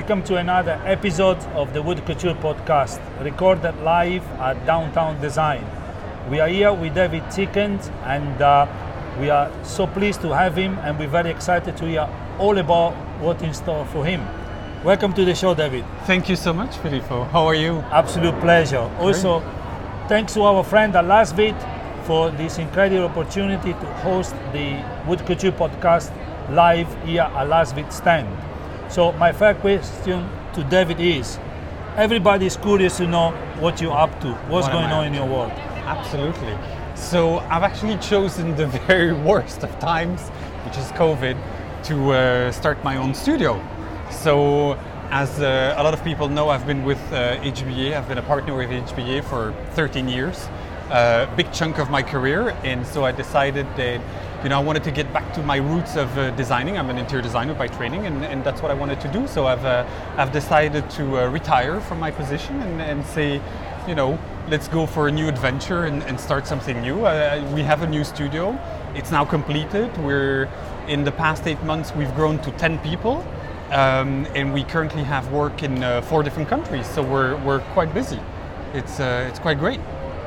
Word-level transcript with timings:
Welcome 0.00 0.22
to 0.24 0.36
another 0.36 0.80
episode 0.86 1.36
of 1.52 1.74
the 1.74 1.82
Wood 1.82 2.06
Couture 2.06 2.34
podcast, 2.34 2.98
recorded 3.22 3.76
live 3.82 4.26
at 4.40 4.64
Downtown 4.64 5.20
Design. 5.20 5.62
We 6.30 6.40
are 6.40 6.48
here 6.48 6.72
with 6.72 6.94
David 6.94 7.22
T'Kint, 7.24 7.92
and 8.04 8.40
uh, 8.40 8.66
we 9.20 9.28
are 9.28 9.52
so 9.62 9.86
pleased 9.86 10.22
to 10.22 10.34
have 10.34 10.56
him, 10.56 10.78
and 10.78 10.98
we're 10.98 11.06
very 11.06 11.28
excited 11.30 11.76
to 11.76 11.84
hear 11.84 12.08
all 12.38 12.56
about 12.56 12.94
what's 13.20 13.42
in 13.42 13.52
store 13.52 13.84
for 13.92 14.02
him. 14.02 14.26
Welcome 14.84 15.12
to 15.12 15.24
the 15.26 15.34
show, 15.34 15.54
David. 15.54 15.84
Thank 16.06 16.30
you 16.30 16.36
so 16.36 16.54
much, 16.54 16.78
Filippo. 16.78 17.24
How 17.24 17.44
are 17.44 17.54
you? 17.54 17.80
Absolute 17.92 18.40
pleasure. 18.40 18.90
Also, 19.00 19.40
thanks 20.08 20.32
to 20.32 20.40
our 20.44 20.64
friend 20.64 20.96
at 20.96 21.04
Lasvit 21.04 21.60
for 22.06 22.30
this 22.30 22.56
incredible 22.56 23.04
opportunity 23.04 23.74
to 23.74 23.86
host 24.00 24.34
the 24.54 24.82
Wood 25.06 25.26
Couture 25.26 25.52
podcast 25.52 26.10
live 26.48 26.88
here 27.04 27.20
at 27.20 27.48
Lasvit 27.48 27.92
stand. 27.92 28.49
So 28.90 29.12
my 29.12 29.30
first 29.30 29.60
question 29.60 30.28
to 30.52 30.64
David 30.64 30.98
is, 30.98 31.38
everybody 31.96 32.46
is 32.46 32.56
curious 32.56 32.96
to 32.96 33.06
know 33.06 33.30
what 33.60 33.80
you're 33.80 33.96
up 33.96 34.20
to, 34.20 34.32
what's 34.48 34.66
What 34.66 34.72
going 34.72 34.90
on 34.90 35.06
in 35.06 35.14
your 35.14 35.26
world. 35.26 35.52
Absolutely. 35.86 36.58
So 36.96 37.38
I've 37.38 37.62
actually 37.62 37.98
chosen 37.98 38.56
the 38.56 38.66
very 38.88 39.12
worst 39.12 39.62
of 39.62 39.70
times, 39.78 40.28
which 40.64 40.76
is 40.76 40.86
COVID, 40.98 41.36
to 41.84 42.10
uh, 42.10 42.50
start 42.50 42.82
my 42.82 42.96
own 42.96 43.14
studio. 43.14 43.64
So 44.10 44.72
as 45.10 45.38
uh, 45.38 45.76
a 45.78 45.82
lot 45.84 45.94
of 45.94 46.02
people 46.02 46.28
know, 46.28 46.48
I've 46.48 46.66
been 46.66 46.84
with 46.84 47.00
uh, 47.12 47.36
HBA. 47.42 47.96
I've 47.96 48.08
been 48.08 48.18
a 48.18 48.22
partner 48.22 48.56
with 48.56 48.70
HBA 48.70 49.22
for 49.22 49.54
13 49.74 50.08
years, 50.08 50.48
a 50.90 51.32
big 51.36 51.52
chunk 51.52 51.78
of 51.78 51.90
my 51.90 52.02
career, 52.02 52.56
and 52.64 52.84
so 52.84 53.04
I 53.04 53.12
decided 53.12 53.66
that 53.76 54.00
you 54.42 54.48
know 54.48 54.58
I 54.58 54.62
wanted 54.62 54.84
to 54.84 54.90
get 54.90 55.12
back 55.12 55.32
to 55.34 55.42
my 55.42 55.56
roots 55.56 55.96
of 55.96 56.16
uh, 56.16 56.30
designing. 56.32 56.78
I'm 56.78 56.90
an 56.90 56.98
interior 56.98 57.22
designer 57.22 57.54
by 57.54 57.68
training, 57.68 58.06
and, 58.06 58.24
and 58.24 58.42
that's 58.42 58.62
what 58.62 58.70
I 58.70 58.74
wanted 58.74 59.00
to 59.02 59.08
do. 59.08 59.26
So 59.26 59.46
I've 59.46 59.64
uh, 59.64 59.86
I've 60.16 60.32
decided 60.32 60.88
to 60.90 61.18
uh, 61.18 61.28
retire 61.28 61.80
from 61.80 62.00
my 62.00 62.10
position 62.10 62.60
and, 62.62 62.80
and 62.80 63.04
say, 63.06 63.40
you 63.86 63.94
know, 63.94 64.18
let's 64.48 64.68
go 64.68 64.86
for 64.86 65.08
a 65.08 65.12
new 65.12 65.28
adventure 65.28 65.84
and, 65.84 66.02
and 66.04 66.18
start 66.18 66.46
something 66.46 66.80
new. 66.80 67.04
Uh, 67.04 67.50
we 67.54 67.62
have 67.62 67.82
a 67.82 67.86
new 67.86 68.04
studio. 68.04 68.58
It's 68.94 69.10
now 69.10 69.24
completed. 69.24 69.96
We're 69.98 70.48
in 70.88 71.04
the 71.04 71.12
past 71.12 71.46
eight 71.46 71.62
months 71.62 71.94
we've 71.94 72.14
grown 72.14 72.38
to 72.40 72.50
10 72.52 72.78
people. 72.78 73.24
Um, 73.70 74.26
and 74.34 74.52
we 74.52 74.64
currently 74.64 75.04
have 75.04 75.30
work 75.30 75.62
in 75.62 75.84
uh, 75.84 76.02
four 76.02 76.24
different 76.24 76.48
countries, 76.48 76.88
so 76.88 77.04
we're, 77.04 77.36
we're 77.44 77.60
quite 77.72 77.94
busy. 77.94 78.18
It's, 78.74 78.98
uh, 78.98 79.26
it's 79.28 79.38
quite 79.38 79.60
great. 79.60 79.78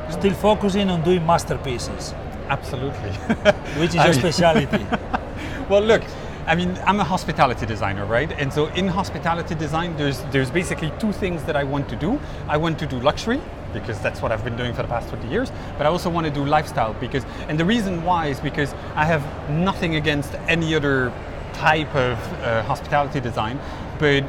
Still 0.10 0.34
focusing 0.34 0.90
on 0.90 1.04
doing 1.04 1.26
masterpieces, 1.26 2.14
Absolutely. 2.50 3.10
which 3.80 3.92
is 3.92 3.96
I 3.98 4.06
your 4.06 4.14
mean- 4.14 4.20
speciality. 4.22 4.86
well, 5.70 5.82
look, 5.82 6.04
I 6.46 6.56
mean, 6.56 6.78
I'm 6.86 7.00
a 7.00 7.04
hospitality 7.06 7.66
designer, 7.66 8.06
right? 8.06 8.32
And 8.34 8.52
so 8.52 8.66
in 8.68 8.88
hospitality 8.88 9.56
design, 9.56 9.96
there's 9.96 10.22
there's 10.32 10.52
basically 10.52 10.92
two 11.00 11.14
things 11.14 11.44
that 11.44 11.56
I 11.56 11.64
want 11.64 11.88
to 11.90 11.96
do. 11.96 12.20
I 12.50 12.58
want 12.58 12.78
to 12.80 12.86
do 12.86 13.00
luxury 13.00 13.40
because 13.74 14.00
that's 14.02 14.22
what 14.22 14.32
I've 14.32 14.44
been 14.44 14.58
doing 14.58 14.74
for 14.74 14.84
the 14.84 14.88
past 14.88 15.10
20 15.10 15.28
years, 15.30 15.52
but 15.78 15.88
I 15.88 15.90
also 15.90 16.10
want 16.10 16.28
to 16.28 16.32
do 16.34 16.46
lifestyle 16.46 16.94
because, 17.00 17.26
and 17.48 17.60
the 17.60 17.66
reason 17.66 18.04
why 18.04 18.28
is 18.28 18.40
because 18.40 18.72
I 18.96 19.06
have 19.06 19.24
nothing 19.50 19.96
against 19.96 20.36
any 20.48 20.76
other 20.76 21.12
type 21.54 21.94
of 21.96 22.18
uh, 22.44 22.62
hospitality 22.64 23.20
design, 23.20 23.60
but 23.98 24.24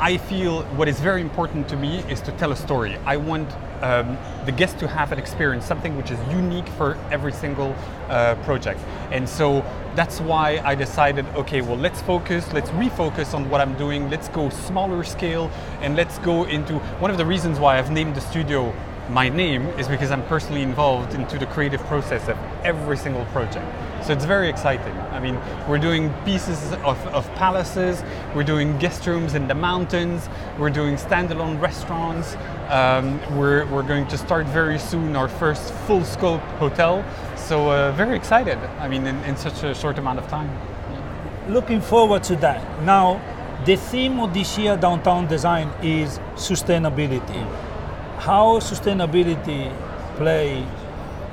I 0.00 0.16
feel 0.16 0.62
what 0.76 0.88
is 0.88 0.98
very 0.98 1.20
important 1.20 1.68
to 1.68 1.76
me 1.76 1.98
is 2.08 2.22
to 2.22 2.32
tell 2.32 2.52
a 2.52 2.56
story. 2.56 2.96
I 3.04 3.18
want 3.18 3.52
um, 3.82 4.16
the 4.46 4.52
guest 4.52 4.78
to 4.78 4.88
have 4.88 5.12
an 5.12 5.18
experience, 5.18 5.66
something 5.66 5.94
which 5.94 6.10
is 6.10 6.18
unique 6.30 6.66
for 6.78 6.96
every 7.10 7.32
single 7.32 7.76
uh, 8.08 8.34
project. 8.36 8.80
And 9.12 9.28
so 9.28 9.62
that's 9.96 10.18
why 10.18 10.62
I 10.64 10.74
decided, 10.74 11.26
okay, 11.36 11.60
well, 11.60 11.76
let's 11.76 12.00
focus, 12.00 12.50
let's 12.54 12.70
refocus 12.70 13.34
on 13.34 13.50
what 13.50 13.60
I'm 13.60 13.74
doing, 13.76 14.08
let's 14.08 14.30
go 14.30 14.48
smaller 14.48 15.04
scale, 15.04 15.50
and 15.82 15.96
let's 15.96 16.18
go 16.20 16.44
into 16.44 16.78
one 16.98 17.10
of 17.10 17.18
the 17.18 17.26
reasons 17.26 17.58
why 17.60 17.78
I've 17.78 17.90
named 17.90 18.14
the 18.16 18.22
studio 18.22 18.74
my 19.10 19.28
name 19.28 19.66
is 19.70 19.88
because 19.88 20.12
I'm 20.12 20.24
personally 20.26 20.62
involved 20.62 21.14
into 21.14 21.36
the 21.36 21.46
creative 21.46 21.80
process 21.86 22.28
of 22.28 22.38
every 22.62 22.96
single 22.96 23.24
project. 23.26 23.66
So 24.02 24.14
it's 24.14 24.24
very 24.24 24.48
exciting. 24.48 24.96
I 25.12 25.20
mean, 25.20 25.38
we're 25.68 25.78
doing 25.78 26.12
pieces 26.24 26.72
of, 26.72 26.98
of 27.08 27.32
palaces, 27.34 28.02
we're 28.34 28.44
doing 28.44 28.78
guest 28.78 29.06
rooms 29.06 29.34
in 29.34 29.46
the 29.46 29.54
mountains, 29.54 30.28
we're 30.58 30.70
doing 30.70 30.96
standalone 30.96 31.60
restaurants, 31.60 32.36
um, 32.70 33.20
we're, 33.36 33.66
we're 33.66 33.82
going 33.82 34.06
to 34.08 34.16
start 34.16 34.46
very 34.46 34.78
soon 34.78 35.16
our 35.16 35.28
first 35.28 35.74
full 35.86 36.02
scope 36.04 36.40
hotel. 36.58 37.04
So 37.36 37.70
uh, 37.70 37.92
very 37.92 38.16
excited, 38.16 38.58
I 38.78 38.88
mean, 38.88 39.06
in, 39.06 39.16
in 39.24 39.36
such 39.36 39.62
a 39.64 39.74
short 39.74 39.98
amount 39.98 40.18
of 40.18 40.26
time. 40.28 40.50
Looking 41.48 41.80
forward 41.80 42.22
to 42.24 42.36
that. 42.36 42.82
Now, 42.84 43.20
the 43.66 43.76
theme 43.76 44.18
of 44.20 44.32
this 44.32 44.56
year 44.56 44.76
downtown 44.78 45.26
design 45.26 45.68
is 45.82 46.18
sustainability. 46.36 47.44
How 48.18 48.60
sustainability 48.60 49.70
play 50.16 50.66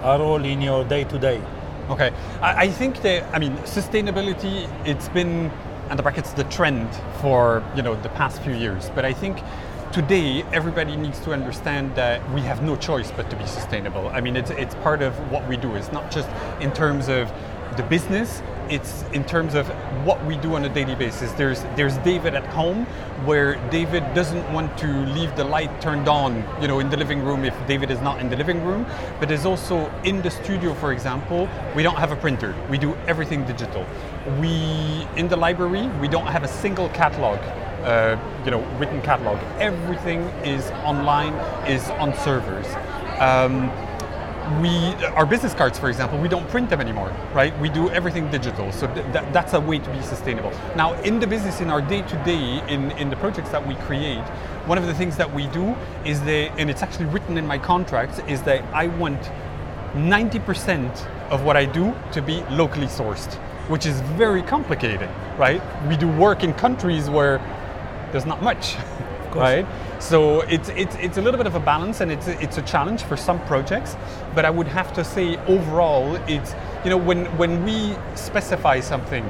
a 0.03 0.19
role 0.19 0.43
in 0.43 0.61
your 0.61 0.83
day 0.83 1.05
to 1.05 1.17
day? 1.17 1.41
Okay, 1.89 2.13
I, 2.41 2.63
I 2.63 2.67
think 2.67 3.01
that 3.03 3.23
I 3.33 3.39
mean 3.39 3.55
sustainability. 3.59 4.69
It's 4.85 5.07
been, 5.07 5.49
and 5.89 5.97
the 5.97 6.03
brackets, 6.03 6.33
the 6.33 6.43
trend 6.45 6.89
for 7.21 7.63
you 7.77 7.81
know 7.81 7.95
the 8.01 8.09
past 8.09 8.41
few 8.41 8.53
years. 8.53 8.91
But 8.93 9.05
I 9.05 9.13
think 9.13 9.37
today 9.93 10.43
everybody 10.51 10.97
needs 10.97 11.21
to 11.21 11.31
understand 11.31 11.95
that 11.95 12.29
we 12.33 12.41
have 12.41 12.61
no 12.61 12.75
choice 12.75 13.11
but 13.11 13.29
to 13.29 13.37
be 13.37 13.45
sustainable. 13.45 14.09
I 14.09 14.19
mean, 14.19 14.35
it's 14.35 14.49
it's 14.51 14.75
part 14.75 15.01
of 15.01 15.13
what 15.31 15.47
we 15.47 15.55
do. 15.55 15.75
It's 15.75 15.93
not 15.93 16.11
just 16.11 16.27
in 16.59 16.73
terms 16.73 17.07
of 17.07 17.31
the 17.77 17.83
business. 17.83 18.41
It's 18.69 19.03
in 19.13 19.23
terms 19.23 19.55
of 19.55 19.67
what 20.05 20.23
we 20.25 20.37
do 20.37 20.55
on 20.55 20.65
a 20.65 20.69
daily 20.69 20.95
basis. 20.95 21.31
There's 21.33 21.63
there's 21.75 21.97
David 21.99 22.35
at 22.35 22.45
home, 22.47 22.85
where 23.25 23.55
David 23.69 24.03
doesn't 24.13 24.51
want 24.53 24.77
to 24.79 24.87
leave 24.87 25.35
the 25.35 25.43
light 25.43 25.81
turned 25.81 26.07
on, 26.07 26.43
you 26.61 26.67
know, 26.67 26.79
in 26.79 26.89
the 26.89 26.97
living 26.97 27.23
room 27.23 27.45
if 27.45 27.55
David 27.67 27.91
is 27.91 28.01
not 28.01 28.19
in 28.19 28.29
the 28.29 28.35
living 28.35 28.63
room. 28.63 28.85
But 29.19 29.29
there's 29.29 29.45
also 29.45 29.91
in 30.03 30.21
the 30.21 30.29
studio, 30.29 30.73
for 30.73 30.91
example, 30.91 31.47
we 31.75 31.83
don't 31.83 31.97
have 31.97 32.11
a 32.11 32.15
printer. 32.15 32.55
We 32.69 32.77
do 32.77 32.95
everything 33.07 33.45
digital. 33.45 33.85
We 34.39 35.07
in 35.15 35.27
the 35.27 35.37
library 35.37 35.87
we 36.01 36.07
don't 36.07 36.27
have 36.27 36.43
a 36.43 36.47
single 36.47 36.89
catalog. 36.89 37.39
Uh, 37.83 38.17
you 38.43 38.51
know, 38.51 38.61
written 38.79 39.01
catalog. 39.01 39.37
Everything 39.59 40.21
is 40.43 40.71
online, 40.83 41.33
is 41.67 41.89
on 41.91 42.13
servers. 42.17 42.65
Um, 43.19 43.71
we 44.61 44.93
our 45.15 45.25
business 45.25 45.53
cards 45.53 45.77
for 45.77 45.89
example 45.89 46.17
we 46.19 46.27
don't 46.27 46.47
print 46.49 46.69
them 46.69 46.81
anymore 46.81 47.13
right? 47.33 47.57
We 47.59 47.69
do 47.69 47.89
everything 47.91 48.29
digital. 48.31 48.71
So 48.71 48.87
th- 48.93 49.05
that, 49.13 49.31
that's 49.33 49.53
a 49.53 49.59
way 49.59 49.79
to 49.79 49.89
be 49.91 50.01
sustainable. 50.01 50.51
Now 50.75 50.93
in 51.01 51.19
the 51.19 51.27
business 51.27 51.61
in 51.61 51.69
our 51.69 51.81
day 51.81 52.01
to 52.01 52.23
day 52.23 52.63
in 52.67 52.91
in 52.91 53.09
the 53.09 53.15
projects 53.17 53.49
that 53.49 53.65
we 53.67 53.75
create 53.75 54.23
one 54.67 54.77
of 54.77 54.85
the 54.85 54.93
things 54.93 55.15
that 55.15 55.33
we 55.33 55.47
do 55.47 55.75
is 56.05 56.19
that 56.21 56.51
and 56.59 56.69
it's 56.69 56.83
actually 56.83 57.05
written 57.05 57.37
in 57.37 57.47
my 57.47 57.57
contracts 57.57 58.19
is 58.27 58.41
that 58.43 58.61
i 58.73 58.87
want 58.87 59.21
90% 59.93 61.07
of 61.29 61.43
what 61.43 61.55
i 61.55 61.65
do 61.65 61.95
to 62.11 62.21
be 62.21 62.43
locally 62.51 62.87
sourced 62.87 63.33
which 63.69 63.85
is 63.85 64.01
very 64.17 64.43
complicated 64.43 65.09
right? 65.37 65.61
We 65.87 65.95
do 65.95 66.07
work 66.07 66.43
in 66.43 66.53
countries 66.53 67.09
where 67.09 67.37
there's 68.11 68.25
not 68.25 68.41
much 68.41 68.75
course. 69.31 69.35
right 69.35 69.65
so 69.99 70.41
it's, 70.41 70.69
it's, 70.69 70.95
it's 70.97 71.17
a 71.17 71.21
little 71.21 71.37
bit 71.37 71.47
of 71.47 71.55
a 71.55 71.59
balance 71.59 72.01
and 72.01 72.11
it's, 72.11 72.27
it's 72.27 72.57
a 72.57 72.61
challenge 72.61 73.03
for 73.03 73.17
some 73.17 73.39
projects, 73.45 73.95
but 74.35 74.45
I 74.45 74.49
would 74.49 74.67
have 74.67 74.93
to 74.93 75.03
say 75.03 75.37
overall, 75.45 76.15
it's, 76.27 76.53
you 76.83 76.89
know, 76.89 76.97
when, 76.97 77.25
when 77.37 77.63
we 77.63 77.95
specify 78.15 78.79
something, 78.79 79.29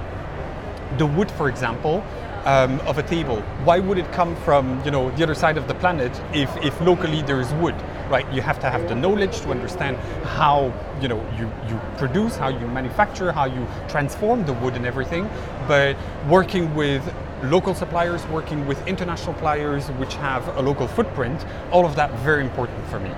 the 0.98 1.06
wood, 1.06 1.32
for 1.32 1.50
example, 1.50 2.04
um, 2.46 2.80
of 2.82 2.98
a 2.98 3.04
table, 3.04 3.42
why 3.66 3.80
would 3.80 3.98
it 3.98 4.10
come 4.14 4.36
from, 4.38 4.82
you 4.86 4.92
know, 4.92 5.12
the 5.12 5.24
other 5.24 5.36
side 5.36 5.58
of 5.58 5.68
the 5.68 5.74
planet 5.76 6.12
if, 6.34 6.56
if 6.64 6.80
locally 6.82 7.22
there 7.22 7.42
is 7.42 7.52
wood, 7.56 7.76
right? 8.10 8.32
You 8.34 8.42
have 8.42 8.60
to 8.60 8.70
have 8.70 8.88
the 8.88 8.96
knowledge 8.96 9.42
to 9.42 9.52
understand 9.52 9.98
how, 10.24 10.74
you 11.02 11.10
know, 11.10 11.20
you, 11.38 11.52
you 11.68 11.80
produce, 11.98 12.38
how 12.38 12.48
you 12.48 12.68
manufacture, 12.68 13.32
how 13.32 13.46
you 13.46 13.68
transform 13.90 14.46
the 14.46 14.54
wood 14.54 14.76
and 14.76 14.86
everything, 14.86 15.30
but 15.68 15.98
working 16.30 16.74
with 16.74 17.04
local 17.44 17.76
suppliers, 17.76 18.26
working 18.28 18.66
with 18.68 18.86
international 18.88 19.34
suppliers 19.34 19.88
which 19.92 20.16
have 20.16 20.48
a 20.58 20.62
local 20.62 20.88
footprint, 20.88 21.46
all 21.72 21.86
of 21.86 21.96
that 21.96 22.12
very 22.20 22.44
important 22.44 22.86
for 22.88 23.00
me. 23.00 23.10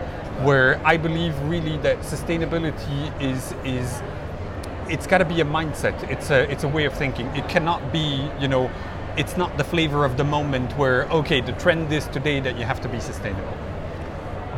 Where 0.43 0.81
I 0.85 0.97
believe 0.97 1.37
really 1.41 1.77
that 1.79 1.99
sustainability 1.99 3.21
is 3.21 3.53
is 3.63 4.01
it's 4.89 5.05
got 5.05 5.19
to 5.19 5.25
be 5.25 5.41
a 5.41 5.45
mindset. 5.45 6.09
It's 6.09 6.29
a 6.29 6.49
it's 6.51 6.63
a 6.63 6.67
way 6.67 6.85
of 6.85 6.93
thinking. 6.93 7.27
It 7.35 7.47
cannot 7.49 7.91
be 7.91 8.29
you 8.39 8.47
know, 8.47 8.71
it's 9.17 9.37
not 9.37 9.57
the 9.57 9.63
flavor 9.63 10.05
of 10.05 10.17
the 10.17 10.23
moment 10.23 10.77
where 10.77 11.05
okay 11.09 11.41
the 11.41 11.53
trend 11.53 11.91
is 11.91 12.07
today 12.07 12.39
that 12.39 12.57
you 12.57 12.65
have 12.65 12.81
to 12.81 12.89
be 12.89 12.99
sustainable. 12.99 13.68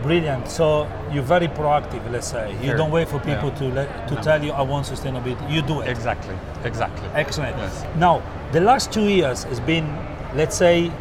Brilliant. 0.04 0.48
So 0.50 0.88
you're 1.12 1.24
very 1.24 1.48
proactive, 1.48 2.02
let's 2.12 2.28
say. 2.28 2.52
You 2.62 2.70
Sure. 2.70 2.78
don't 2.78 2.92
wait 2.92 3.08
for 3.08 3.20
people 3.20 3.50
Yeah. 3.50 3.60
to 3.60 3.66
let, 3.76 4.08
to 4.08 4.16
No. 4.16 4.22
tell 4.22 4.44
you 4.44 4.52
I 4.52 4.62
want 4.62 4.86
sustainability. 4.88 5.50
You 5.50 5.62
do 5.62 5.82
it. 5.82 5.90
Exactly. 5.90 6.36
Exactly. 6.64 7.08
Excellent. 7.16 7.56
Yes. 7.58 7.86
Now, 7.96 8.22
the 8.52 8.62
last 8.62 8.92
two 8.92 9.08
years 9.08 9.44
has 9.44 9.60
been, 9.60 9.86
let's 10.36 10.56
say, 10.56 10.92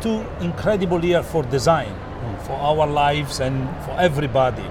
two 0.00 0.24
incredible 0.40 1.04
years 1.04 1.26
for 1.26 1.42
design, 1.44 1.88
Hmm. 1.88 2.34
for 2.46 2.56
our 2.60 2.86
lives 2.86 3.40
and 3.40 3.68
for 3.84 3.94
everybody. 3.98 4.64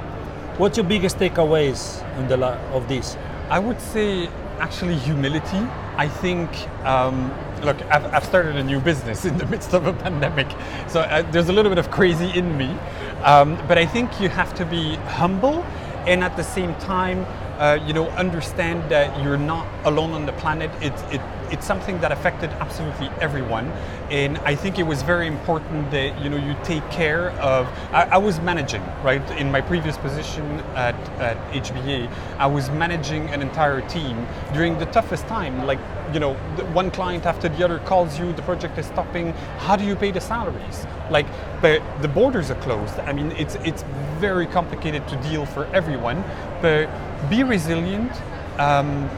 What's 0.58 0.78
your 0.78 0.86
biggest 0.86 1.18
takeaways 1.20 2.02
in 2.20 2.28
the 2.28 2.38
of 2.74 2.88
this? 2.88 3.18
I 3.50 3.60
would 3.60 3.80
say 3.82 4.30
actually 4.60 4.96
humility 4.96 5.68
I 5.98 6.08
think, 6.08 6.50
um, 6.86 7.32
look, 7.64 7.82
I've, 7.84 8.06
I've, 8.14 8.26
started 8.26 8.56
a 8.56 8.64
new 8.64 8.80
business 8.80 9.26
in 9.26 9.38
the 9.38 9.46
midst 9.46 9.74
of 9.74 9.88
a 9.88 9.94
pandemic, 9.94 10.48
so 10.88 11.02
uh, 11.02 11.22
there's 11.32 11.50
a 11.50 11.54
little 11.54 11.70
bit 11.70 11.78
of 11.78 11.90
crazy 11.92 12.30
in 12.38 12.58
me. 12.58 12.78
Um, 13.24 13.58
but 13.68 13.78
I 13.78 13.86
think 13.86 14.20
you 14.20 14.30
have 14.30 14.54
to 14.56 14.66
be 14.66 14.96
humble 14.96 15.66
and 16.06 16.24
at 16.24 16.36
the 16.36 16.44
same 16.44 16.76
time, 16.76 17.26
uh, 17.60 17.80
you 17.86 17.94
know, 17.94 18.10
understand 18.10 18.90
that 18.90 19.24
you're 19.24 19.38
not 19.38 19.68
alone 19.86 20.12
on 20.12 20.26
the 20.26 20.34
planet. 20.34 20.72
It, 20.82 20.94
it, 21.14 21.22
it's 21.52 21.66
something 21.66 22.00
that 22.02 22.12
affected 22.12 22.50
absolutely 22.52 23.10
everyone, 23.22 23.68
and 24.10 24.40
I 24.40 24.56
think 24.56 24.80
it 24.80 24.84
was 24.84 25.04
very 25.04 25.28
important 25.28 25.92
that 25.92 26.20
you 26.22 26.30
know 26.30 26.38
you 26.38 26.56
take 26.64 26.90
care 26.90 27.30
of. 27.32 27.68
I, 27.92 28.04
I 28.14 28.18
was 28.18 28.40
managing 28.40 28.82
right 29.04 29.22
in 29.40 29.52
my 29.52 29.62
previous 29.62 29.98
position 29.98 30.44
at, 30.76 30.96
at 31.20 31.38
HBA. 31.52 32.12
I 32.40 32.48
was 32.48 32.72
managing 32.72 33.30
an 33.30 33.42
entire 33.42 33.88
team 33.88 34.26
during 34.54 34.80
the 34.80 34.86
toughest 34.88 35.28
time. 35.28 35.66
Like 35.66 35.80
you 36.12 36.20
know, 36.20 36.34
one 36.74 36.90
client 36.90 37.26
after 37.26 37.50
the 37.50 37.64
other 37.64 37.80
calls 37.80 38.18
you, 38.18 38.34
the 38.34 38.42
project 38.42 38.78
is 38.78 38.88
stopping. 38.88 39.34
How 39.60 39.76
do 39.76 39.84
you 39.86 39.96
pay 39.96 40.12
the 40.12 40.22
salaries? 40.22 40.88
Like, 41.12 41.28
but 41.62 41.82
the 42.02 42.08
borders 42.08 42.50
are 42.50 42.62
closed. 42.62 42.98
I 43.00 43.14
mean, 43.14 43.32
it's 43.34 43.56
it's 43.64 43.84
very 44.20 44.48
complicated 44.48 45.08
to 45.08 45.16
deal 45.18 45.46
for 45.46 45.66
everyone. 45.68 46.24
But 46.62 46.90
be 47.30 47.44
resilient. 47.44 48.12
Um, 48.58 49.10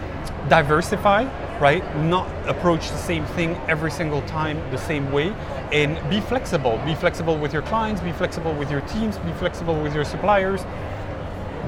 diversify, 0.49 1.23
right? 1.59 1.83
Not 1.97 2.29
approach 2.47 2.89
the 2.89 2.97
same 2.97 3.25
thing 3.27 3.55
every 3.67 3.91
single 3.91 4.21
time 4.23 4.59
the 4.71 4.77
same 4.77 5.11
way 5.11 5.33
and 5.71 5.97
be 6.09 6.21
flexible. 6.21 6.79
Be 6.85 6.95
flexible 6.95 7.37
with 7.37 7.53
your 7.53 7.63
clients, 7.63 8.01
be 8.01 8.11
flexible 8.11 8.53
with 8.53 8.69
your 8.69 8.81
teams, 8.81 9.17
be 9.19 9.31
flexible 9.33 9.81
with 9.81 9.95
your 9.95 10.05
suppliers, 10.05 10.63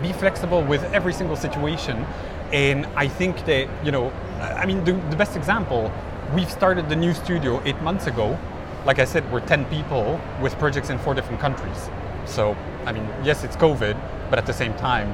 be 0.02 0.14
flexible 0.14 0.64
with 0.64 0.84
every 0.94 1.14
single 1.14 1.36
situation. 1.36 2.06
And 2.54 2.86
I 2.96 3.08
think 3.08 3.46
that, 3.46 3.68
you 3.84 3.92
know, 3.92 4.12
I 4.40 4.66
mean, 4.66 4.84
the, 4.84 4.94
the 5.10 5.16
best 5.16 5.36
example, 5.36 5.92
we've 6.34 6.52
started 6.52 6.88
the 6.90 6.96
new 6.96 7.14
studio 7.14 7.62
eight 7.66 7.82
months 7.82 8.08
ago. 8.08 8.38
Like 8.86 9.00
I 9.00 9.06
said, 9.06 9.30
we're 9.32 9.46
10 9.46 9.66
people 9.66 10.20
with 10.42 10.58
projects 10.60 10.90
in 10.90 11.00
four 11.00 11.14
different 11.14 11.42
countries. 11.42 11.90
So, 12.26 12.56
I 12.86 12.92
mean, 12.92 13.08
yes, 13.24 13.44
it's 13.44 13.56
COVID, 13.56 14.00
but 14.30 14.38
at 14.38 14.46
the 14.46 14.54
same 14.54 14.74
time, 14.76 15.10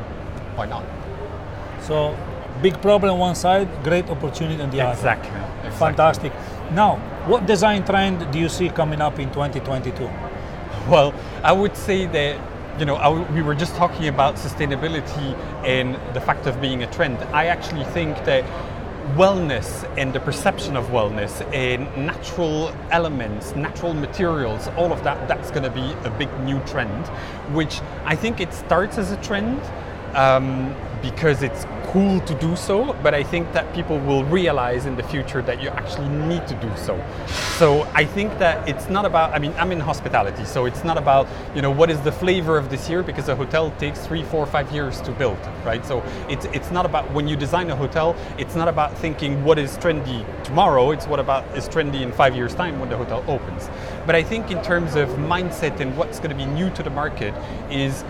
why 0.55 0.65
not? 0.65 0.83
So 1.83 2.17
big 2.61 2.81
problem 2.81 3.13
on 3.13 3.19
one 3.19 3.35
side, 3.35 3.67
great 3.83 4.09
opportunity 4.09 4.61
on 4.61 4.69
the 4.69 4.89
exactly. 4.89 5.29
other. 5.29 5.67
Exactly. 5.67 5.79
Fantastic. 5.79 6.33
Now, 6.71 6.97
what 7.27 7.45
design 7.45 7.85
trend 7.85 8.31
do 8.31 8.39
you 8.39 8.49
see 8.49 8.69
coming 8.69 9.01
up 9.01 9.19
in 9.19 9.29
2022? 9.29 10.09
Well, 10.89 11.13
I 11.43 11.51
would 11.51 11.75
say 11.75 12.05
that 12.07 12.39
you 12.79 12.85
know, 12.85 13.27
we 13.33 13.41
were 13.41 13.53
just 13.53 13.75
talking 13.75 14.07
about 14.07 14.35
sustainability 14.35 15.37
and 15.63 15.95
the 16.15 16.21
fact 16.21 16.47
of 16.47 16.59
being 16.59 16.83
a 16.83 16.91
trend. 16.91 17.17
I 17.31 17.45
actually 17.45 17.83
think 17.85 18.17
that 18.25 18.43
wellness 19.15 19.83
and 19.97 20.11
the 20.13 20.19
perception 20.19 20.75
of 20.75 20.85
wellness 20.87 21.41
and 21.53 21.85
natural 22.05 22.73
elements, 22.89 23.55
natural 23.55 23.93
materials, 23.93 24.69
all 24.69 24.91
of 24.91 25.03
that, 25.03 25.27
that's 25.27 25.51
going 25.51 25.63
to 25.63 25.69
be 25.69 25.93
a 26.07 26.09
big 26.17 26.29
new 26.41 26.59
trend, 26.61 27.05
which 27.53 27.81
I 28.05 28.15
think 28.15 28.39
it 28.39 28.53
starts 28.53 28.97
as 28.97 29.11
a 29.11 29.17
trend 29.17 29.61
um, 30.15 30.73
because 31.03 31.43
it's 31.43 31.65
cool 31.87 32.19
to 32.21 32.33
do 32.39 32.55
so, 32.55 32.93
but 33.03 33.13
I 33.13 33.21
think 33.21 33.51
that 33.53 33.71
people 33.75 33.99
will 33.99 34.23
realize 34.23 34.87
in 34.87 34.95
the 34.95 35.03
future 35.03 35.43
that 35.43 35.61
you 35.61 35.69
actually 35.69 36.07
need 36.07 36.47
to 36.47 36.55
do 36.55 36.71
so. 36.77 36.99
So 37.59 37.83
I 37.93 38.05
think 38.05 38.39
that 38.39 38.67
it's 38.67 38.89
not 38.89 39.05
about, 39.05 39.31
I 39.31 39.37
mean, 39.37 39.53
I'm 39.57 39.71
in 39.71 39.81
hospitality, 39.81 40.45
so 40.45 40.65
it's 40.65 40.83
not 40.83 40.97
about, 40.97 41.27
you 41.53 41.61
know, 41.61 41.69
what 41.69 41.91
is 41.91 41.99
the 42.01 42.11
flavor 42.11 42.57
of 42.57 42.69
this 42.69 42.89
year 42.89 43.03
because 43.03 43.27
a 43.27 43.35
hotel 43.35 43.69
takes 43.77 44.07
three, 44.07 44.23
four, 44.23 44.45
five 44.47 44.71
years 44.71 45.01
to 45.01 45.11
build, 45.11 45.37
right? 45.65 45.85
So 45.85 46.01
it's, 46.29 46.45
it's 46.45 46.71
not 46.71 46.85
about, 46.85 47.11
when 47.11 47.27
you 47.27 47.35
design 47.35 47.69
a 47.69 47.75
hotel, 47.75 48.15
it's 48.37 48.55
not 48.55 48.69
about 48.69 48.97
thinking 48.97 49.43
what 49.43 49.59
is 49.59 49.77
trendy 49.77 50.25
tomorrow, 50.43 50.91
it's 50.91 51.05
what 51.05 51.19
about 51.19 51.43
is 51.55 51.67
trendy 51.67 52.01
in 52.01 52.13
five 52.13 52.33
years' 52.33 52.55
time 52.55 52.79
when 52.79 52.89
the 52.89 52.97
hotel 52.97 53.23
opens. 53.27 53.69
But 54.05 54.15
I 54.15 54.23
think 54.23 54.51
in 54.51 54.63
terms 54.63 54.95
of 54.95 55.09
mindset 55.09 55.81
and 55.81 55.95
what's 55.97 56.19
going 56.19 56.31
to 56.31 56.35
be 56.35 56.45
new 56.45 56.69
to 56.71 56.81
the 56.81 56.89
market 56.89 57.33
is 57.69 58.05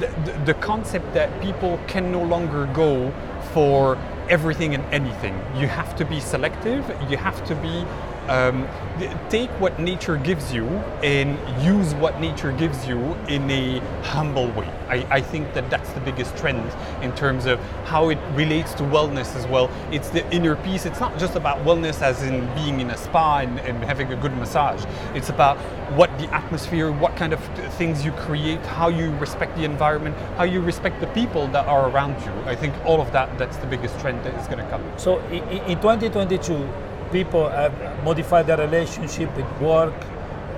the, 0.00 0.32
the, 0.44 0.54
concept 0.54 1.12
that 1.14 1.28
people 1.42 1.78
can 1.86 2.10
no 2.10 2.22
longer 2.22 2.66
go 2.72 3.12
for 3.52 3.98
everything 4.28 4.74
and 4.74 4.84
anything. 4.92 5.34
You 5.56 5.68
have 5.68 5.96
to 5.96 6.04
be 6.04 6.20
selective, 6.20 6.88
you 7.10 7.16
have 7.16 7.44
to 7.46 7.54
be 7.56 7.84
um, 8.28 8.68
take 9.28 9.50
what 9.60 9.78
nature 9.78 10.16
gives 10.16 10.52
you 10.52 10.64
and 11.02 11.38
use 11.64 11.94
what 11.94 12.20
nature 12.20 12.52
gives 12.52 12.86
you 12.86 12.98
in 13.28 13.50
a 13.50 13.80
humble 14.02 14.50
way. 14.52 14.68
I, 14.88 15.06
I, 15.10 15.20
think 15.20 15.52
that 15.54 15.68
that's 15.68 15.90
the 15.92 16.00
biggest 16.00 16.36
trend 16.36 16.72
in 17.02 17.12
terms 17.16 17.46
of 17.46 17.58
how 17.84 18.10
it 18.10 18.18
relates 18.34 18.72
to 18.74 18.84
wellness 18.84 19.34
as 19.34 19.46
well. 19.48 19.70
It's 19.90 20.10
the 20.10 20.28
inner 20.32 20.56
peace. 20.56 20.86
It's 20.86 21.00
not 21.00 21.18
just 21.18 21.34
about 21.34 21.58
wellness 21.64 22.02
as 22.02 22.22
in 22.22 22.46
being 22.54 22.80
in 22.80 22.90
a 22.90 22.96
spa 22.96 23.40
and, 23.40 23.58
and 23.60 23.82
having 23.84 24.12
a 24.12 24.16
good 24.16 24.36
massage. 24.36 24.84
It's 25.14 25.28
about 25.28 25.58
what 25.96 26.16
the 26.18 26.32
atmosphere, 26.34 26.92
what 26.92 27.16
kind 27.16 27.32
of 27.32 27.40
things 27.74 28.04
you 28.04 28.12
create, 28.12 28.60
how 28.60 28.88
you 28.88 29.10
respect 29.16 29.56
the 29.56 29.64
environment, 29.64 30.16
how 30.36 30.44
you 30.44 30.60
respect 30.60 31.00
the 31.00 31.06
people 31.08 31.48
that 31.48 31.66
are 31.66 31.88
around 31.90 32.20
you. 32.24 32.32
I 32.48 32.54
think 32.54 32.74
all 32.84 33.00
of 33.00 33.12
that, 33.12 33.36
that's 33.38 33.56
the 33.58 33.66
biggest 33.66 33.98
trend 34.00 34.24
that 34.24 34.34
is 34.40 34.46
going 34.46 34.58
to 34.58 34.70
come. 34.70 34.82
So 34.96 35.18
in, 35.28 35.42
in 35.70 35.80
2022, 35.80 36.68
people 37.12 37.48
have 37.48 37.72
modified 38.04 38.46
their 38.46 38.58
relationship 38.58 39.34
with 39.36 39.60
work, 39.60 39.94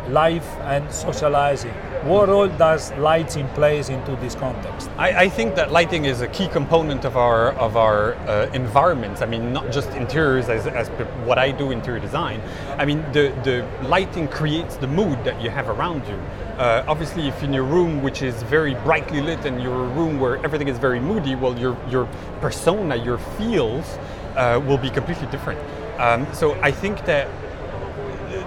life, 0.08 0.46
and 0.62 0.90
socializing. 0.92 1.72
What 2.04 2.28
role 2.28 2.48
does 2.48 2.92
lighting 2.92 3.48
plays 3.48 3.88
into 3.88 4.14
this 4.16 4.34
context? 4.34 4.88
I, 4.96 5.24
I, 5.24 5.28
think 5.28 5.56
that 5.56 5.72
lighting 5.72 6.04
is 6.04 6.20
a 6.20 6.28
key 6.28 6.46
component 6.46 7.04
of 7.04 7.16
our 7.16 7.50
of 7.54 7.76
our 7.76 8.14
uh, 8.14 8.48
environments. 8.52 9.20
I 9.20 9.26
mean, 9.26 9.52
not 9.52 9.72
just 9.72 9.90
interiors 9.90 10.48
as, 10.48 10.68
as 10.68 10.88
what 11.26 11.38
I 11.38 11.50
do 11.50 11.72
interior 11.72 12.00
design. 12.00 12.40
I 12.78 12.84
mean, 12.84 13.02
the, 13.12 13.34
the 13.42 13.68
lighting 13.88 14.28
creates 14.28 14.76
the 14.76 14.86
mood 14.86 15.22
that 15.24 15.42
you 15.42 15.50
have 15.50 15.68
around 15.68 16.06
you. 16.06 16.14
Uh, 16.56 16.84
obviously, 16.86 17.26
if 17.26 17.42
in 17.42 17.52
your 17.52 17.64
room, 17.64 18.00
which 18.02 18.22
is 18.22 18.42
very 18.44 18.74
brightly 18.74 19.20
lit, 19.20 19.44
and 19.44 19.60
you're 19.60 19.84
a 19.84 19.88
room 19.88 20.20
where 20.20 20.36
everything 20.44 20.68
is 20.68 20.78
very 20.78 21.00
moody, 21.00 21.34
well, 21.34 21.58
your 21.58 21.76
your 21.90 22.06
persona, 22.40 22.94
your 22.94 23.18
feels 23.18 23.98
uh, 24.36 24.60
will 24.64 24.78
be 24.78 24.88
completely 24.88 25.26
different. 25.26 25.58
Um, 25.98 26.26
so 26.32 26.54
I 26.62 26.70
think 26.70 27.04
that 27.06 27.28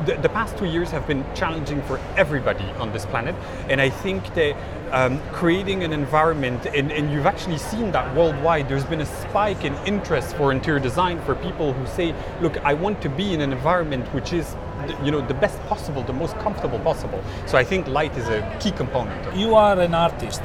the, 0.05 0.15
the, 0.15 0.29
past 0.29 0.57
two 0.57 0.65
years 0.65 0.89
have 0.91 1.05
been 1.05 1.23
challenging 1.35 1.81
for 1.83 1.99
everybody 2.17 2.63
on 2.79 2.91
this 2.91 3.05
planet, 3.05 3.35
and 3.69 3.81
I 3.81 3.89
think 3.89 4.33
that 4.33 4.55
um, 4.91 5.21
creating 5.31 5.83
an 5.83 5.93
environment, 5.93 6.65
and, 6.65 6.91
and, 6.91 7.11
you've 7.11 7.25
actually 7.25 7.57
seen 7.57 7.91
that 7.91 8.15
worldwide, 8.15 8.67
there's 8.67 8.85
been 8.85 9.01
a 9.01 9.05
spike 9.05 9.63
in 9.63 9.75
interest 9.85 10.35
for 10.35 10.51
interior 10.51 10.79
design 10.79 11.21
for 11.21 11.35
people 11.35 11.73
who 11.73 11.85
say, 11.87 12.15
look, 12.41 12.57
I 12.65 12.73
want 12.73 13.01
to 13.03 13.09
be 13.09 13.33
in 13.33 13.41
an 13.41 13.51
environment 13.51 14.05
which 14.13 14.33
is 14.33 14.55
you 15.03 15.11
know 15.11 15.25
the 15.27 15.33
best 15.33 15.59
possible 15.67 16.01
the 16.03 16.13
most 16.13 16.35
comfortable 16.39 16.79
possible. 16.79 17.23
So 17.45 17.57
i 17.57 17.63
think 17.63 17.87
light 17.87 18.17
is 18.17 18.27
a 18.29 18.41
key 18.59 18.71
component 18.71 19.35
you 19.35 19.55
are 19.55 19.79
an 19.79 19.93
artist 19.93 20.41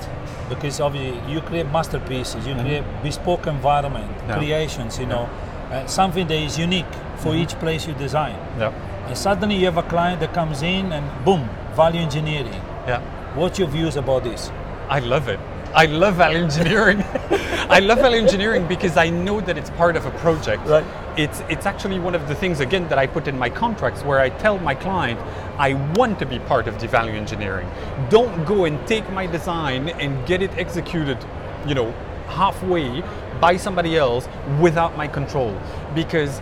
because 0.48 0.80
obviously 0.80 1.32
you 1.32 1.40
create 1.40 1.66
masterpieces 1.70 2.46
you 2.46 2.54
mm-hmm. 2.54 2.66
create 2.66 2.84
bespoke 3.02 3.46
environment 3.46 4.10
yeah. 4.10 4.36
creations 4.36 4.98
you 4.98 5.06
know 5.06 5.28
uh, 5.70 5.86
something 5.86 6.26
that 6.26 6.36
is 6.36 6.58
unique 6.58 6.94
for 7.18 7.32
mm-hmm. 7.32 7.42
each 7.42 7.54
place 7.58 7.86
you 7.86 7.94
design. 7.94 8.34
Yeah. 8.58 8.72
And 9.06 9.16
suddenly 9.16 9.56
you 9.56 9.66
have 9.66 9.78
a 9.78 9.82
client 9.82 10.20
that 10.20 10.34
comes 10.34 10.62
in 10.62 10.92
and 10.92 11.24
boom, 11.24 11.48
value 11.74 12.00
engineering. 12.00 12.62
Yeah. 12.86 13.00
What's 13.34 13.58
your 13.58 13.68
views 13.68 13.96
about 13.96 14.24
this? 14.24 14.50
I 14.88 15.00
love 15.00 15.28
it. 15.28 15.40
I 15.74 15.86
love 15.86 16.14
value 16.14 16.38
engineering. 16.38 17.02
I 17.68 17.80
love 17.80 17.98
value 17.98 18.22
engineering 18.22 18.66
because 18.66 18.96
I 18.96 19.10
know 19.10 19.40
that 19.40 19.58
it's 19.58 19.70
part 19.70 19.96
of 19.96 20.06
a 20.06 20.10
project. 20.12 20.66
Right. 20.66 20.84
It's 21.18 21.40
it's 21.48 21.66
actually 21.66 21.98
one 21.98 22.14
of 22.14 22.28
the 22.28 22.34
things 22.34 22.60
again 22.60 22.88
that 22.88 22.98
I 22.98 23.06
put 23.06 23.28
in 23.28 23.38
my 23.38 23.50
contracts 23.50 24.02
where 24.02 24.20
I 24.20 24.30
tell 24.30 24.58
my 24.58 24.74
client 24.74 25.20
I 25.58 25.74
want 25.94 26.18
to 26.20 26.26
be 26.26 26.38
part 26.38 26.68
of 26.68 26.80
the 26.80 26.88
value 26.88 27.12
engineering. 27.14 27.68
Don't 28.08 28.44
go 28.44 28.64
and 28.64 28.86
take 28.86 29.10
my 29.10 29.26
design 29.26 29.88
and 29.88 30.26
get 30.26 30.40
it 30.40 30.50
executed, 30.56 31.18
you 31.66 31.74
know, 31.74 31.92
halfway 32.28 33.02
by 33.40 33.56
somebody 33.56 33.96
else 33.96 34.28
without 34.60 34.96
my 34.96 35.08
control 35.08 35.58
because 35.94 36.40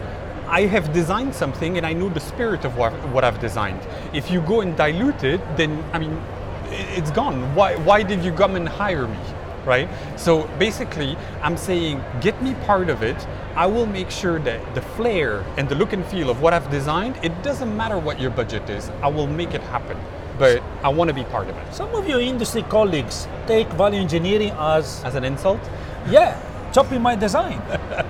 I 0.55 0.67
have 0.67 0.93
designed 0.93 1.35
something 1.35 1.79
and 1.79 1.85
I 1.85 1.93
know 1.95 2.09
the 2.09 2.21
spirit 2.21 2.65
of 2.65 2.77
what, 2.77 2.93
what 3.09 3.25
I've 3.25 3.41
designed. 3.41 3.81
If 4.13 4.31
you 4.31 4.41
go 4.43 4.61
and 4.61 4.77
dilute 4.77 5.25
it, 5.25 5.41
then 5.57 5.83
I 5.93 5.99
mean, 5.99 6.17
it's 6.71 7.11
gone. 7.11 7.57
Why, 7.57 7.75
why 7.75 8.05
did 8.05 8.25
you 8.25 8.31
come 8.31 8.55
and 8.55 8.69
hire 8.69 9.09
me? 9.09 9.19
Right? 9.65 9.89
So 10.17 10.47
basically, 10.61 11.17
I'm 11.43 11.57
saying, 11.57 12.01
get 12.21 12.41
me 12.41 12.55
part 12.67 12.89
of 12.89 13.03
it. 13.03 13.17
I 13.57 13.67
will 13.67 13.87
make 13.87 14.13
sure 14.13 14.39
that 14.39 14.77
the 14.77 14.83
flair 14.95 15.45
and 15.57 15.69
the 15.69 15.75
look 15.75 15.93
and 15.93 16.07
feel 16.07 16.31
of 16.31 16.41
what 16.41 16.55
I've 16.55 16.71
designed, 16.71 17.17
it 17.25 17.43
doesn't 17.43 17.77
matter 17.77 17.99
what 17.99 18.21
your 18.21 18.31
budget 18.31 18.71
is, 18.71 18.91
I 19.03 19.09
will 19.09 19.27
make 19.27 19.55
it 19.55 19.63
happen. 19.63 19.99
But 20.39 20.63
I 20.85 20.89
want 20.89 21.09
to 21.09 21.15
be 21.15 21.25
part 21.25 21.49
of 21.49 21.57
it. 21.57 21.75
Some 21.75 21.93
of 21.97 22.09
your 22.09 22.21
industry 22.21 22.63
colleagues 22.63 23.27
take 23.49 23.69
value 23.71 24.01
engineering 24.01 24.53
as 24.57 25.03
as 25.03 25.17
an 25.17 25.25
insult. 25.25 25.61
Yeah, 26.09 26.39
chopping 26.75 27.01
my 27.01 27.15
design. 27.15 27.63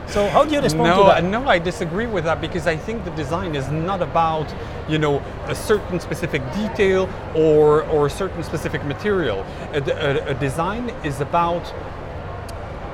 so 0.08 0.26
how 0.28 0.44
do 0.44 0.54
you 0.54 0.60
respond 0.60 0.84
no, 0.84 1.02
to 1.02 1.08
that? 1.08 1.24
No, 1.24 1.46
I 1.46 1.58
disagree 1.58 2.06
with 2.06 2.24
that 2.24 2.40
because 2.40 2.66
I 2.66 2.76
think 2.76 3.04
the 3.04 3.10
design 3.10 3.54
is 3.54 3.70
not 3.70 4.00
about 4.02 4.52
you 4.88 4.98
know 4.98 5.18
a 5.46 5.54
certain 5.54 6.00
specific 6.00 6.42
detail 6.54 7.08
or 7.34 7.84
or 7.84 8.06
a 8.06 8.10
certain 8.10 8.42
specific 8.42 8.82
material. 8.84 9.44
A, 9.72 9.80
a, 9.80 10.30
a 10.30 10.34
design 10.34 10.88
is 11.04 11.20
about 11.20 11.72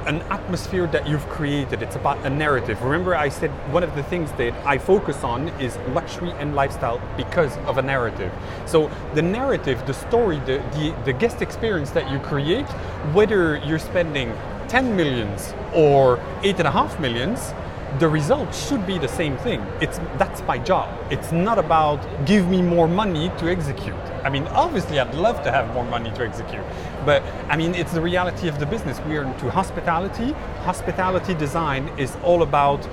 an 0.06 0.22
atmosphere 0.22 0.86
that 0.88 1.06
you've 1.06 1.28
created. 1.28 1.82
It's 1.82 1.94
about 1.94 2.24
a 2.24 2.30
narrative. 2.30 2.82
Remember, 2.82 3.14
I 3.14 3.28
said 3.28 3.50
one 3.72 3.84
of 3.84 3.94
the 3.94 4.02
things 4.04 4.32
that 4.32 4.54
I 4.66 4.78
focus 4.78 5.22
on 5.22 5.48
is 5.60 5.76
luxury 5.90 6.32
and 6.32 6.54
lifestyle 6.54 7.00
because 7.16 7.56
of 7.58 7.76
a 7.78 7.82
narrative. 7.82 8.32
So 8.66 8.90
the 9.14 9.22
narrative, 9.22 9.86
the 9.86 9.94
story, 9.94 10.38
the, 10.40 10.58
the, 10.72 10.96
the 11.04 11.12
guest 11.12 11.42
experience 11.42 11.90
that 11.90 12.10
you 12.10 12.18
create, 12.20 12.66
whether 13.12 13.58
you're 13.58 13.78
spending 13.78 14.32
10 14.70 14.94
millions 14.94 15.52
or 15.74 16.20
eight 16.44 16.60
and 16.60 16.68
a 16.68 16.70
half 16.70 17.00
millions, 17.00 17.52
the 17.98 18.08
result 18.08 18.54
should 18.54 18.86
be 18.86 18.98
the 18.98 19.08
same 19.08 19.36
thing. 19.38 19.60
It's 19.80 19.98
that's 20.16 20.42
my 20.42 20.58
job. 20.58 20.88
It's 21.10 21.32
not 21.32 21.58
about 21.58 21.98
give 22.24 22.48
me 22.48 22.62
more 22.62 22.86
money 22.86 23.32
to 23.38 23.50
execute. 23.50 24.04
I 24.22 24.30
mean, 24.30 24.44
obviously, 24.44 25.00
I'd 25.00 25.12
love 25.16 25.42
to 25.42 25.50
have 25.50 25.74
more 25.74 25.84
money 25.84 26.12
to 26.12 26.22
execute, 26.24 26.64
but 27.04 27.20
I 27.48 27.56
mean, 27.56 27.74
it's 27.74 27.92
the 27.92 28.00
reality 28.00 28.46
of 28.46 28.60
the 28.60 28.66
business. 28.66 29.00
We 29.08 29.16
are 29.16 29.24
into 29.24 29.50
hospitality. 29.50 30.32
Hospitality 30.62 31.34
design 31.34 31.88
is 31.98 32.16
all 32.22 32.44
about 32.44 32.88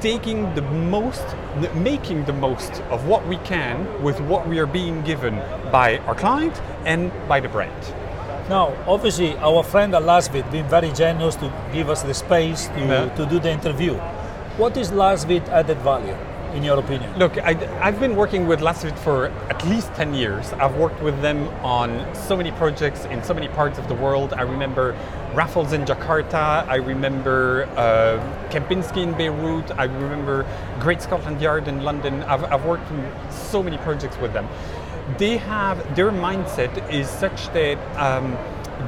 taking 0.00 0.54
the 0.54 0.62
most, 0.62 1.26
making 1.74 2.24
the 2.24 2.32
most 2.32 2.80
of 2.88 3.06
what 3.06 3.26
we 3.26 3.36
can 3.38 4.02
with 4.02 4.18
what 4.22 4.48
we 4.48 4.58
are 4.60 4.66
being 4.66 5.02
given 5.02 5.34
by 5.70 5.98
our 6.06 6.14
client 6.14 6.62
and 6.86 7.12
by 7.28 7.38
the 7.38 7.50
brand. 7.50 8.07
Now, 8.48 8.72
obviously, 8.86 9.36
our 9.38 9.62
friend 9.62 9.94
at 9.94 10.02
Lasvit 10.02 10.50
been 10.50 10.66
very 10.68 10.90
generous 10.92 11.36
to 11.36 11.52
give 11.70 11.90
us 11.90 12.02
the 12.02 12.14
space 12.14 12.68
to, 12.68 12.80
Yeah. 12.80 13.08
to 13.16 13.26
do 13.26 13.38
the 13.38 13.50
interview. 13.50 13.94
What 14.56 14.74
is 14.78 14.90
Lasvit 14.90 15.46
added 15.50 15.76
value, 15.78 16.16
in 16.54 16.62
your 16.64 16.78
opinion? 16.78 17.12
Look, 17.18 17.36
I, 17.36 17.52
have 17.82 18.00
been 18.00 18.16
working 18.16 18.46
with 18.46 18.60
Lasvit 18.60 18.98
for 19.00 19.26
at 19.50 19.62
least 19.66 19.92
10 19.96 20.14
years. 20.14 20.54
I've 20.54 20.76
worked 20.76 21.02
with 21.02 21.20
them 21.20 21.46
on 21.62 22.06
so 22.14 22.38
many 22.38 22.50
projects 22.52 23.04
in 23.04 23.22
so 23.22 23.34
many 23.34 23.48
parts 23.48 23.78
of 23.78 23.86
the 23.86 23.94
world. 23.94 24.32
I 24.32 24.42
remember 24.42 24.96
Raffles 25.34 25.74
in 25.74 25.84
Jakarta, 25.84 26.66
I 26.66 26.76
remember 26.76 27.68
uh, 27.76 28.18
Kempinski 28.48 29.02
in 29.02 29.12
Beirut, 29.12 29.70
I 29.76 29.84
remember 29.84 30.46
Great 30.80 31.02
Scotland 31.02 31.42
Yard 31.42 31.68
in 31.68 31.82
London. 31.84 32.22
I've, 32.22 32.44
I've 32.44 32.64
worked 32.64 32.90
on 32.92 33.12
so 33.30 33.62
many 33.62 33.76
projects 33.76 34.16
with 34.16 34.32
them. 34.32 34.48
They 35.16 35.38
have, 35.38 35.96
their 35.96 36.10
mindset 36.10 36.92
is 36.92 37.08
such 37.08 37.50
that 37.52 37.78
um, 37.96 38.36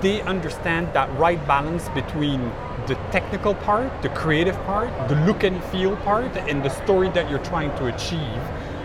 they 0.03 0.21
understand 0.23 0.93
that 0.93 1.09
right 1.19 1.45
balance 1.47 1.89
between 1.91 2.53
the 2.87 2.95
technical 3.11 3.55
part, 3.55 4.03
the 4.03 4.11
creative 4.11 4.57
part, 4.65 4.91
the 5.09 5.15
look 5.27 5.45
and 5.45 5.63
feel 5.65 5.97
part, 5.99 6.37
and 6.37 6.63
the 6.63 6.69
story 6.69 7.09
that 7.11 7.31
you're 7.31 7.45
trying 7.45 7.77
to 7.79 7.87
achieve 7.87 8.43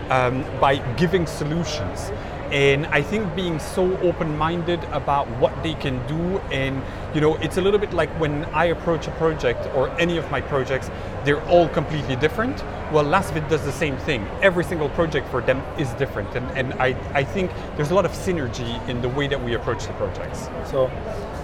um, 0.10 0.46
by 0.60 0.78
giving 0.96 1.28
solutions. 1.28 2.12
And 2.52 2.86
I 2.88 3.02
think 3.02 3.36
being 3.36 3.60
so 3.60 3.98
open-minded 4.00 4.84
about 4.86 5.28
what 5.40 5.52
they 5.64 5.74
can 5.74 6.06
do, 6.08 6.40
and 6.52 6.82
you 7.14 7.22
know, 7.22 7.36
it's 7.38 7.58
a 7.58 7.62
little 7.62 7.80
bit 7.80 7.94
like 7.94 8.10
when 8.20 8.46
I 8.46 8.66
approach 8.66 9.08
a 9.08 9.12
project 9.12 9.68
or 9.76 9.90
any 10.00 10.18
of 10.18 10.30
my 10.32 10.42
projects, 10.42 10.90
they're 11.24 11.44
all 11.48 11.68
completely 11.70 12.16
different. 12.16 12.64
Well, 12.92 13.04
Lasvit 13.04 13.50
does 13.50 13.64
the 13.66 13.72
same 13.72 13.98
thing. 13.98 14.28
Every 14.42 14.64
single 14.64 14.90
project 14.90 15.28
for 15.30 15.42
them 15.42 15.62
is 15.80 15.90
different, 15.94 16.36
and, 16.36 16.46
and 16.52 16.74
I, 16.76 16.96
I 17.14 17.24
think 17.24 17.52
there's 17.76 17.92
a 17.92 17.96
lot 17.96 18.06
of 18.06 18.12
synergy 18.12 18.88
in 18.88 19.02
the 19.02 19.10
way 19.10 19.28
that 19.28 19.44
we 19.44 19.56
approach 19.56 19.88
the 19.88 19.94
projects. 19.94 20.48
So, 20.70 20.92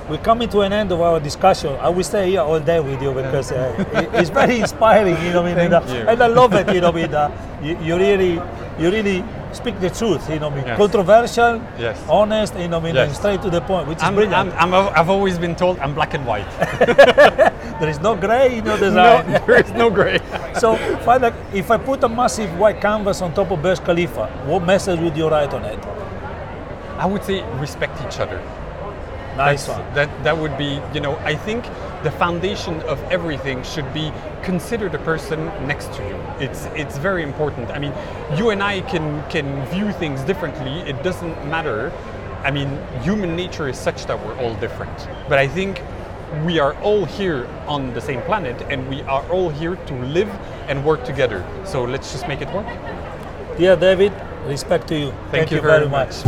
we're 0.09 0.17
coming 0.17 0.49
to 0.49 0.61
an 0.61 0.73
end 0.73 0.91
of 0.91 0.99
our 0.99 1.19
discussion. 1.19 1.73
I 1.79 1.87
will 1.89 2.03
stay 2.03 2.31
here 2.31 2.41
all 2.41 2.59
day 2.59 2.79
with 2.79 3.01
you 3.01 3.13
because 3.13 3.51
uh, 3.51 4.09
it's 4.13 4.29
very 4.29 4.59
inspiring, 4.59 5.15
you 5.23 5.31
know. 5.31 5.43
I 5.43 5.45
mean, 5.45 5.57
and, 5.57 5.73
uh, 5.73 5.81
and 6.09 6.21
I 6.21 6.27
love 6.27 6.53
it, 6.53 6.73
you 6.73 6.81
know. 6.81 6.89
I 6.89 6.91
mean, 6.91 7.13
uh, 7.13 7.59
you, 7.63 7.79
you 7.79 7.95
really, 7.95 8.33
you 8.79 8.91
really 8.91 9.23
speak 9.53 9.79
the 9.79 9.89
truth, 9.89 10.29
you 10.29 10.39
know. 10.39 10.47
I 10.49 10.55
mean, 10.55 10.65
Yes. 10.65 10.77
controversial, 10.77 11.61
Yes. 11.77 11.97
honest, 12.09 12.55
you 12.57 12.67
know. 12.67 12.77
I 12.77 12.81
mean, 12.81 12.95
Yes. 12.95 13.07
and 13.07 13.15
straight 13.17 13.41
to 13.43 13.49
the 13.49 13.61
point, 13.61 13.87
which 13.87 13.97
is 13.97 14.03
I'm, 14.03 14.15
brilliant. 14.15 14.53
I'm, 14.55 14.73
I'm, 14.73 14.89
I've 14.95 15.09
always 15.09 15.37
been 15.37 15.55
told 15.55 15.79
I'm 15.79 15.93
black 15.93 16.13
and 16.13 16.25
white. 16.25 16.45
there 17.79 17.89
is 17.89 17.99
no 17.99 18.15
gray 18.15 18.57
in 18.57 18.65
your 18.65 18.77
no, 18.79 18.85
design. 18.89 19.25
there 19.47 19.59
is 19.65 19.71
no 19.71 19.89
gray. 19.89 20.19
so, 20.59 20.75
Fadak, 21.05 21.33
if 21.53 21.69
I 21.71 21.77
put 21.77 22.03
a 22.03 22.09
massive 22.09 22.57
white 22.57 22.79
canvas 22.81 23.21
on 23.21 23.33
top 23.33 23.51
of 23.51 23.61
Burj 23.61 23.79
Khalifa, 23.83 24.27
what 24.45 24.63
message 24.63 24.99
would 24.99 25.15
you 25.17 25.27
write 25.29 25.53
on 25.53 25.63
it? 25.65 25.79
I 26.97 27.05
would 27.05 27.23
say 27.23 27.41
respect 27.59 27.99
each 28.05 28.19
other. 28.19 28.39
Nice 29.37 29.65
That's- 29.65 29.85
one. 29.85 29.93
That 29.95 30.23
that 30.23 30.37
would 30.37 30.57
be, 30.57 30.81
you 30.93 31.01
know, 31.01 31.15
I 31.23 31.35
think 31.35 31.65
the 32.03 32.11
foundation 32.11 32.81
of 32.83 33.01
everything 33.11 33.63
should 33.63 33.91
be 33.93 34.11
consider 34.43 34.89
the 34.89 34.97
person 34.99 35.45
next 35.67 35.93
to 35.93 36.03
you. 36.03 36.15
It's 36.39 36.67
it's 36.75 36.97
very 36.97 37.23
important. 37.23 37.71
I 37.71 37.79
mean, 37.79 37.93
you 38.35 38.49
and 38.49 38.61
I 38.63 38.81
can 38.81 39.23
can 39.29 39.65
view 39.67 39.91
things 39.93 40.21
differently. 40.21 40.81
It 40.89 41.03
doesn't 41.03 41.35
matter. 41.47 41.91
I 42.43 42.51
mean, 42.51 42.69
human 43.03 43.35
nature 43.35 43.69
is 43.69 43.77
such 43.77 44.05
that 44.07 44.17
we're 44.25 44.37
all 44.39 44.55
different. 44.55 45.07
But 45.29 45.37
I 45.37 45.47
think 45.47 45.81
we 46.45 46.59
are 46.59 46.73
all 46.81 47.05
here 47.05 47.47
on 47.67 47.93
the 47.93 48.01
same 48.01 48.21
planet 48.21 48.61
and 48.69 48.87
we 48.89 49.01
are 49.03 49.23
all 49.29 49.49
here 49.49 49.75
to 49.75 49.93
live 50.05 50.29
and 50.67 50.83
work 50.83 51.03
together. 51.03 51.43
So 51.65 51.83
let's 51.83 52.11
just 52.11 52.27
make 52.27 52.41
it 52.41 52.51
work. 52.53 52.67
Dear 53.57 53.75
David, 53.75 54.13
respect 54.47 54.87
to 54.87 54.95
you. 54.97 55.13
Thank 55.29 55.51
you 55.51 55.61
very 55.61 55.87
much. 55.87 56.23